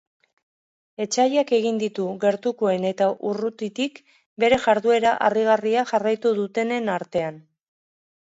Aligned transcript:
Etsaiak 1.03 1.51
egin 1.57 1.81
ditu 1.83 2.05
gertukoen 2.23 2.87
eta 2.93 3.09
urrutitik, 3.33 4.01
bere 4.45 4.59
jarduera 4.65 5.13
harrigarria 5.27 5.85
jarraitu 5.93 6.33
dutenen 6.41 6.91
artean. 6.97 7.39